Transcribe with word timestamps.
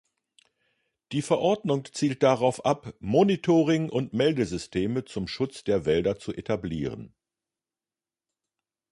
Die 1.11 1.21
Verordnung 1.21 1.85
zielt 1.91 2.23
darauf 2.23 2.65
ab, 2.65 2.95
Monitoring- 3.01 3.91
und 3.91 4.13
Meldesysteme 4.13 5.05
zum 5.05 5.27
Schutz 5.27 5.63
der 5.63 5.85
Wälder 5.85 6.17
zu 6.17 6.33
etablieren. 6.33 7.13